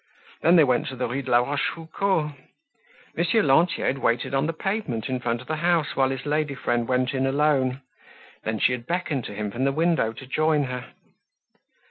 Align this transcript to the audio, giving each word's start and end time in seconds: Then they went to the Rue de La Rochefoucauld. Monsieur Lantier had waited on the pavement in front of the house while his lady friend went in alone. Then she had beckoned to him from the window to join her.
Then 0.41 0.55
they 0.55 0.63
went 0.63 0.87
to 0.87 0.95
the 0.95 1.07
Rue 1.07 1.21
de 1.21 1.29
La 1.29 1.37
Rochefoucauld. 1.47 2.31
Monsieur 3.15 3.43
Lantier 3.43 3.85
had 3.85 3.99
waited 3.99 4.33
on 4.33 4.47
the 4.47 4.51
pavement 4.51 5.07
in 5.09 5.19
front 5.19 5.41
of 5.41 5.47
the 5.47 5.57
house 5.57 5.95
while 5.95 6.09
his 6.09 6.25
lady 6.25 6.55
friend 6.55 6.87
went 6.87 7.13
in 7.13 7.27
alone. 7.27 7.81
Then 8.43 8.57
she 8.57 8.71
had 8.71 8.87
beckoned 8.87 9.25
to 9.25 9.35
him 9.35 9.51
from 9.51 9.63
the 9.63 9.71
window 9.71 10.11
to 10.11 10.25
join 10.25 10.63
her. 10.63 10.93